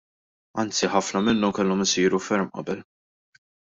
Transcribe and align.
Anzi 0.61 0.87
ħafna 0.93 1.21
minnhom 1.27 1.55
kellhom 1.59 1.85
isiru 1.85 2.23
ferm 2.31 2.51
qabel. 2.57 2.81